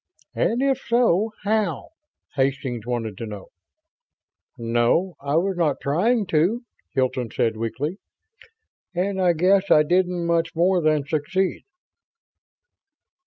[0.33, 1.89] "And if so, how?"
[2.33, 3.49] Hastings wanted to know.
[4.57, 6.63] "No, I was trying not to,"
[6.95, 7.99] Hilton said, weakly,
[8.95, 11.61] "and I guess I didn't much more than succeed."